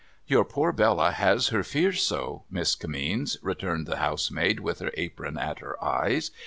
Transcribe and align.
'Your 0.25 0.43
poor 0.43 0.71
Bella 0.71 1.11
has 1.11 1.49
her 1.49 1.61
fears 1.61 2.01
so. 2.01 2.45
Miss 2.49 2.75
Kimmeens,' 2.75 3.37
returned 3.43 3.85
the 3.85 3.97
housemaid, 3.97 4.59
with 4.59 4.79
her 4.79 4.89
apron 4.95 5.37
at 5.37 5.59
her 5.59 5.77
eyes. 5.85 6.31